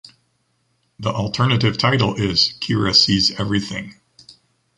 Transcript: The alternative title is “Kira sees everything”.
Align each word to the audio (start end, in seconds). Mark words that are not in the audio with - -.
The 0.97 1.09
alternative 1.11 1.77
title 1.77 2.15
is 2.15 2.55
“Kira 2.59 2.95
sees 2.95 3.39
everything”. 3.39 3.97